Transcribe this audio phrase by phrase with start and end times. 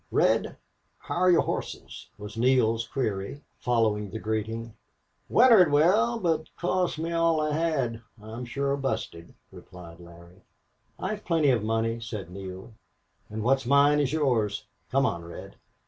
[0.09, 0.57] "Red
[0.97, 4.73] how're your horses?" was Neale's query, following the greeting.
[5.29, 8.01] "Wintered well, but cost me all I had.
[8.19, 10.41] I'm shore busted," replied Larry.
[10.97, 12.73] "I've plenty of money," said Neale,
[13.29, 14.65] "and what's mine is yours.
[14.89, 15.55] Come on, Red.